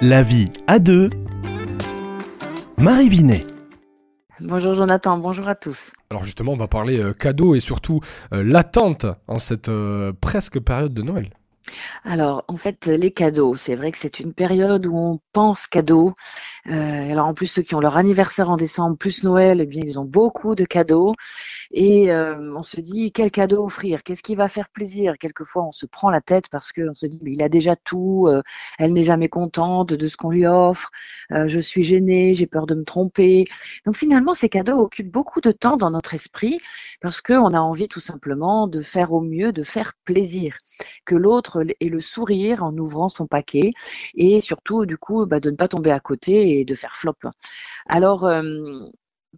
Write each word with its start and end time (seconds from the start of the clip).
La 0.00 0.22
vie 0.22 0.46
à 0.68 0.78
deux. 0.78 1.10
Marie 2.76 3.08
Binet. 3.08 3.44
Bonjour 4.38 4.76
Jonathan, 4.76 5.18
bonjour 5.18 5.48
à 5.48 5.56
tous. 5.56 5.90
Alors 6.10 6.22
justement, 6.22 6.52
on 6.52 6.56
va 6.56 6.68
parler 6.68 7.00
euh, 7.00 7.12
cadeaux 7.12 7.56
et 7.56 7.60
surtout 7.60 7.98
euh, 8.32 8.44
l'attente 8.44 9.06
en 9.26 9.40
cette 9.40 9.68
euh, 9.68 10.12
presque 10.20 10.60
période 10.60 10.94
de 10.94 11.02
Noël. 11.02 11.30
Alors, 12.04 12.44
en 12.46 12.56
fait, 12.56 12.86
les 12.86 13.10
cadeaux, 13.10 13.56
c'est 13.56 13.74
vrai 13.74 13.90
que 13.90 13.98
c'est 13.98 14.20
une 14.20 14.32
période 14.32 14.86
où 14.86 14.96
on 14.96 15.18
pense 15.32 15.66
cadeaux. 15.66 16.14
Euh, 16.68 17.10
alors, 17.12 17.26
en 17.26 17.34
plus, 17.34 17.46
ceux 17.46 17.62
qui 17.62 17.74
ont 17.74 17.80
leur 17.80 17.96
anniversaire 17.96 18.50
en 18.50 18.56
décembre, 18.56 18.96
plus 18.96 19.24
Noël, 19.24 19.60
eh 19.60 19.66
bien, 19.66 19.80
ils 19.84 19.98
ont 19.98 20.04
beaucoup 20.04 20.54
de 20.54 20.64
cadeaux. 20.64 21.12
Et 21.70 22.10
euh, 22.12 22.54
on 22.56 22.62
se 22.62 22.80
dit, 22.80 23.12
quel 23.12 23.30
cadeau 23.30 23.64
offrir? 23.64 24.02
Qu'est-ce 24.02 24.22
qui 24.22 24.34
va 24.34 24.48
faire 24.48 24.68
plaisir? 24.68 25.16
Quelquefois, 25.18 25.64
on 25.66 25.72
se 25.72 25.86
prend 25.86 26.10
la 26.10 26.20
tête 26.20 26.48
parce 26.50 26.72
qu'on 26.72 26.94
se 26.94 27.06
dit, 27.06 27.20
mais 27.22 27.32
il 27.32 27.42
a 27.42 27.48
déjà 27.48 27.76
tout, 27.76 28.26
euh, 28.28 28.42
elle 28.78 28.92
n'est 28.92 29.02
jamais 29.02 29.28
contente 29.28 29.92
de 29.94 30.08
ce 30.08 30.16
qu'on 30.16 30.30
lui 30.30 30.46
offre, 30.46 30.90
je 31.30 31.60
suis 31.60 31.82
gênée, 31.82 32.34
j'ai 32.34 32.46
peur 32.46 32.66
de 32.66 32.74
me 32.74 32.84
tromper. 32.84 33.44
Donc, 33.84 33.96
finalement, 33.96 34.34
ces 34.34 34.48
cadeaux 34.48 34.78
occupent 34.78 35.10
beaucoup 35.10 35.40
de 35.40 35.52
temps 35.52 35.76
dans 35.76 35.90
notre 35.90 36.14
esprit 36.14 36.58
parce 37.00 37.20
qu'on 37.20 37.54
a 37.54 37.60
envie 37.60 37.88
tout 37.88 38.00
simplement 38.00 38.66
de 38.66 38.80
faire 38.82 39.12
au 39.12 39.20
mieux, 39.20 39.52
de 39.52 39.62
faire 39.62 39.92
plaisir, 40.04 40.56
que 41.04 41.14
l'autre 41.14 41.64
et 41.80 41.88
le 41.88 42.00
sourire 42.00 42.64
en 42.64 42.76
ouvrant 42.76 43.08
son 43.08 43.26
paquet 43.26 43.70
et 44.14 44.40
surtout 44.40 44.86
du 44.86 44.96
coup 44.98 45.26
bah, 45.26 45.40
de 45.40 45.50
ne 45.50 45.56
pas 45.56 45.68
tomber 45.68 45.90
à 45.90 46.00
côté 46.00 46.57
de 46.64 46.74
faire 46.74 46.96
flop. 46.96 47.16
Alors 47.88 48.24
euh, 48.24 48.42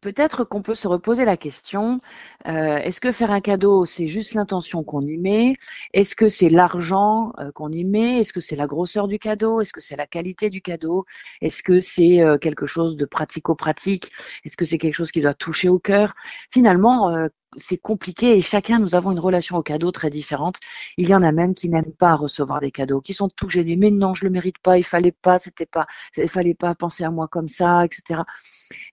peut-être 0.00 0.44
qu'on 0.44 0.62
peut 0.62 0.74
se 0.74 0.88
reposer 0.88 1.24
la 1.24 1.36
question, 1.36 1.98
euh, 2.46 2.78
est-ce 2.78 3.00
que 3.00 3.12
faire 3.12 3.30
un 3.30 3.40
cadeau, 3.40 3.84
c'est 3.84 4.06
juste 4.06 4.34
l'intention 4.34 4.84
qu'on 4.84 5.00
y 5.00 5.16
met? 5.18 5.52
Est-ce 5.92 6.14
que 6.16 6.28
c'est 6.28 6.48
l'argent 6.48 7.32
euh, 7.38 7.50
qu'on 7.52 7.70
y 7.70 7.84
met? 7.84 8.20
Est-ce 8.20 8.32
que 8.32 8.40
c'est 8.40 8.56
la 8.56 8.66
grosseur 8.66 9.08
du 9.08 9.18
cadeau? 9.18 9.60
Est-ce 9.60 9.72
que 9.72 9.80
c'est 9.80 9.96
la 9.96 10.06
qualité 10.06 10.50
du 10.50 10.62
cadeau? 10.62 11.04
Est-ce 11.40 11.62
que 11.62 11.80
c'est 11.80 12.20
quelque 12.40 12.66
chose 12.66 12.96
de 12.96 13.04
pratico-pratique? 13.04 14.10
Est-ce 14.44 14.56
que 14.56 14.64
c'est 14.64 14.78
quelque 14.78 14.94
chose 14.94 15.10
qui 15.10 15.20
doit 15.20 15.34
toucher 15.34 15.68
au 15.68 15.78
cœur? 15.78 16.14
Finalement, 16.50 17.28
c'est 17.56 17.78
compliqué 17.78 18.36
et 18.36 18.40
chacun, 18.40 18.78
nous 18.78 18.94
avons 18.94 19.12
une 19.12 19.18
relation 19.18 19.56
au 19.56 19.62
cadeau 19.62 19.90
très 19.90 20.10
différente. 20.10 20.56
Il 20.96 21.08
y 21.08 21.14
en 21.14 21.22
a 21.22 21.32
même 21.32 21.54
qui 21.54 21.68
n'aiment 21.68 21.92
pas 21.92 22.14
recevoir 22.14 22.60
des 22.60 22.70
cadeaux, 22.70 23.00
qui 23.00 23.14
sont 23.14 23.28
tout 23.28 23.48
gênés. 23.48 23.76
Mais 23.76 23.90
non, 23.90 24.14
je 24.14 24.24
le 24.24 24.30
mérite 24.30 24.58
pas, 24.58 24.78
il 24.78 24.84
fallait 24.84 25.12
pas, 25.12 25.38
c'était 25.38 25.66
pas, 25.66 25.86
il 26.16 26.28
fallait 26.28 26.54
pas 26.54 26.74
penser 26.74 27.04
à 27.04 27.10
moi 27.10 27.28
comme 27.28 27.48
ça, 27.48 27.84
etc. 27.84 28.22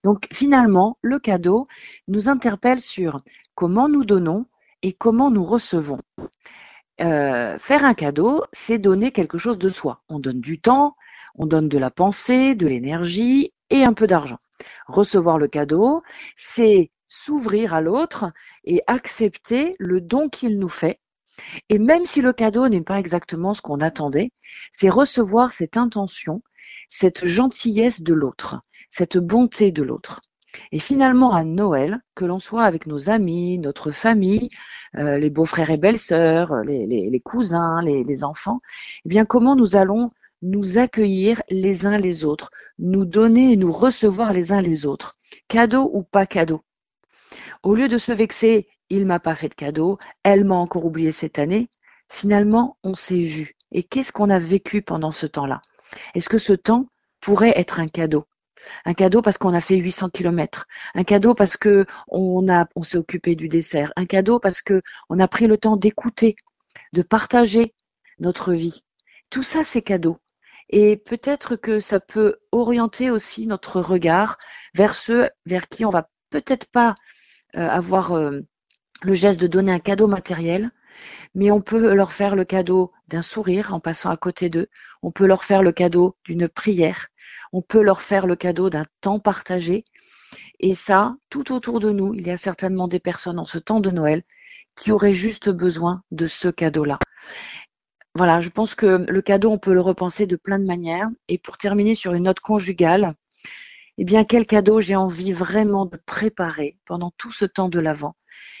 Donc 0.04 0.26
finalement, 0.32 0.98
le 1.02 1.18
cadeau 1.18 1.66
nous 2.08 2.28
interpelle 2.28 2.80
sur 2.80 3.22
comment 3.54 3.88
nous 3.88 4.04
donnons 4.04 4.46
et 4.82 4.92
comment 4.92 5.30
nous 5.30 5.44
recevons. 5.44 6.00
Euh, 7.00 7.58
faire 7.58 7.84
un 7.84 7.94
cadeau, 7.94 8.42
c'est 8.52 8.78
donner 8.78 9.12
quelque 9.12 9.38
chose 9.38 9.58
de 9.58 9.68
soi. 9.68 10.02
On 10.08 10.18
donne 10.18 10.40
du 10.40 10.60
temps, 10.60 10.96
on 11.36 11.46
donne 11.46 11.68
de 11.68 11.78
la 11.78 11.90
pensée, 11.90 12.54
de 12.54 12.66
l'énergie 12.66 13.52
et 13.70 13.84
un 13.84 13.92
peu 13.92 14.06
d'argent. 14.06 14.38
Recevoir 14.88 15.38
le 15.38 15.46
cadeau, 15.46 16.02
c'est 16.36 16.90
s'ouvrir 17.08 17.74
à 17.74 17.80
l'autre 17.80 18.32
et 18.64 18.82
accepter 18.86 19.74
le 19.78 20.00
don 20.00 20.28
qu'il 20.28 20.58
nous 20.58 20.68
fait. 20.68 21.00
Et 21.68 21.78
même 21.78 22.06
si 22.06 22.20
le 22.20 22.32
cadeau 22.32 22.68
n'est 22.68 22.82
pas 22.82 22.98
exactement 22.98 23.54
ce 23.54 23.62
qu'on 23.62 23.80
attendait, 23.80 24.32
c'est 24.72 24.88
recevoir 24.88 25.52
cette 25.52 25.76
intention, 25.76 26.42
cette 26.88 27.26
gentillesse 27.26 28.02
de 28.02 28.14
l'autre, 28.14 28.60
cette 28.90 29.18
bonté 29.18 29.72
de 29.72 29.82
l'autre. 29.82 30.20
Et 30.72 30.78
finalement, 30.78 31.34
à 31.34 31.44
Noël, 31.44 32.00
que 32.14 32.24
l'on 32.24 32.38
soit 32.38 32.64
avec 32.64 32.86
nos 32.86 33.10
amis, 33.10 33.58
notre 33.58 33.90
famille, 33.90 34.48
euh, 34.96 35.18
les 35.18 35.30
beaux-frères 35.30 35.70
et 35.70 35.76
belles-sœurs, 35.76 36.62
les, 36.64 37.20
cousins, 37.22 37.82
les, 37.82 38.24
enfants, 38.24 38.58
eh 39.04 39.08
bien, 39.08 39.24
comment 39.24 39.56
nous 39.56 39.76
allons 39.76 40.10
nous 40.40 40.78
accueillir 40.78 41.42
les 41.50 41.84
uns 41.84 41.98
les 41.98 42.24
autres, 42.24 42.50
nous 42.78 43.04
donner 43.04 43.52
et 43.52 43.56
nous 43.56 43.72
recevoir 43.72 44.32
les 44.32 44.52
uns 44.52 44.60
les 44.60 44.86
autres, 44.86 45.16
cadeau 45.48 45.90
ou 45.92 46.02
pas 46.02 46.26
cadeau? 46.26 46.62
Au 47.62 47.74
lieu 47.74 47.88
de 47.88 47.98
se 47.98 48.12
vexer, 48.12 48.68
il 48.90 49.06
m'a 49.06 49.20
pas 49.20 49.34
fait 49.34 49.48
de 49.48 49.54
cadeau, 49.54 49.98
elle 50.22 50.44
m'a 50.44 50.54
encore 50.54 50.84
oublié 50.84 51.12
cette 51.12 51.38
année, 51.38 51.68
finalement, 52.08 52.78
on 52.82 52.94
s'est 52.94 53.16
vu. 53.16 53.56
Et 53.72 53.82
qu'est-ce 53.82 54.12
qu'on 54.12 54.30
a 54.30 54.38
vécu 54.38 54.82
pendant 54.82 55.10
ce 55.10 55.26
temps-là? 55.26 55.60
Est-ce 56.14 56.28
que 56.28 56.38
ce 56.38 56.52
temps 56.52 56.86
pourrait 57.20 57.58
être 57.58 57.80
un 57.80 57.86
cadeau? 57.86 58.26
Un 58.84 58.94
cadeau 58.94 59.22
parce 59.22 59.38
qu'on 59.38 59.54
a 59.54 59.60
fait 59.60 59.76
800 59.76 60.10
kilomètres. 60.10 60.66
Un 60.94 61.04
cadeau 61.04 61.34
parce 61.34 61.56
que 61.56 61.86
on 62.08 62.42
s'est 62.82 62.98
occupé 62.98 63.36
du 63.36 63.48
dessert. 63.48 63.92
Un 63.96 64.06
cadeau 64.06 64.38
parce 64.40 64.62
que 64.62 64.82
on 65.08 65.18
a 65.18 65.28
pris 65.28 65.46
le 65.46 65.58
temps 65.58 65.76
d'écouter, 65.76 66.36
de 66.92 67.02
partager 67.02 67.74
notre 68.18 68.52
vie. 68.52 68.84
Tout 69.30 69.42
ça, 69.42 69.62
c'est 69.62 69.82
cadeau. 69.82 70.18
Et 70.70 70.96
peut-être 70.96 71.56
que 71.56 71.78
ça 71.78 72.00
peut 72.00 72.38
orienter 72.52 73.10
aussi 73.10 73.46
notre 73.46 73.80
regard 73.80 74.38
vers 74.74 74.94
ceux 74.94 75.30
vers 75.46 75.68
qui 75.68 75.84
on 75.84 75.90
va 75.90 76.08
peut-être 76.30 76.66
pas 76.70 76.94
avoir 77.54 78.12
euh, 78.12 78.40
le 79.02 79.14
geste 79.14 79.40
de 79.40 79.46
donner 79.46 79.72
un 79.72 79.78
cadeau 79.78 80.06
matériel, 80.06 80.70
mais 81.34 81.50
on 81.50 81.60
peut 81.60 81.94
leur 81.94 82.12
faire 82.12 82.36
le 82.36 82.44
cadeau 82.44 82.92
d'un 83.08 83.22
sourire 83.22 83.72
en 83.74 83.80
passant 83.80 84.10
à 84.10 84.16
côté 84.16 84.50
d'eux, 84.50 84.68
on 85.02 85.10
peut 85.10 85.26
leur 85.26 85.44
faire 85.44 85.62
le 85.62 85.72
cadeau 85.72 86.16
d'une 86.24 86.48
prière, 86.48 87.08
on 87.52 87.62
peut 87.62 87.82
leur 87.82 88.02
faire 88.02 88.26
le 88.26 88.36
cadeau 88.36 88.70
d'un 88.70 88.86
temps 89.00 89.20
partagé. 89.20 89.84
Et 90.60 90.74
ça, 90.74 91.16
tout 91.30 91.52
autour 91.52 91.80
de 91.80 91.90
nous, 91.90 92.12
il 92.14 92.26
y 92.26 92.30
a 92.30 92.36
certainement 92.36 92.88
des 92.88 93.00
personnes 93.00 93.38
en 93.38 93.44
ce 93.44 93.58
temps 93.58 93.80
de 93.80 93.90
Noël 93.90 94.22
qui 94.74 94.92
auraient 94.92 95.12
juste 95.12 95.48
besoin 95.48 96.02
de 96.10 96.26
ce 96.26 96.48
cadeau-là. 96.48 96.98
Voilà, 98.14 98.40
je 98.40 98.48
pense 98.48 98.74
que 98.74 99.06
le 99.08 99.22
cadeau, 99.22 99.50
on 99.50 99.58
peut 99.58 99.72
le 99.72 99.80
repenser 99.80 100.26
de 100.26 100.36
plein 100.36 100.58
de 100.58 100.64
manières. 100.64 101.08
Et 101.28 101.38
pour 101.38 101.56
terminer 101.56 101.94
sur 101.94 102.14
une 102.14 102.24
note 102.24 102.40
conjugale, 102.40 103.10
eh 103.98 104.04
bien, 104.04 104.24
quel 104.24 104.46
cadeau 104.46 104.80
j'ai 104.80 104.94
envie 104.94 105.32
vraiment 105.32 105.84
de 105.84 105.98
préparer 106.06 106.78
pendant 106.84 107.10
tout 107.18 107.32
ce 107.32 107.44
temps 107.44 107.68
de 107.68 107.80
l'Avent 107.80 108.16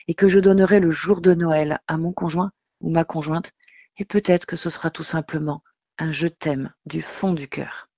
et 0.08 0.14
que 0.14 0.26
je 0.26 0.40
donnerai 0.40 0.80
le 0.80 0.90
jour 0.90 1.20
de 1.20 1.32
Noël 1.32 1.78
à 1.86 1.96
mon 1.96 2.12
conjoint 2.12 2.50
ou 2.80 2.90
ma 2.90 3.04
conjointe. 3.04 3.52
Et 3.98 4.04
peut-être 4.04 4.46
que 4.46 4.56
ce 4.56 4.68
sera 4.68 4.90
tout 4.90 5.04
simplement 5.04 5.62
un 5.98 6.10
je 6.10 6.26
t'aime 6.26 6.72
du 6.86 7.02
fond 7.02 7.32
du 7.32 7.48
cœur. 7.48 7.88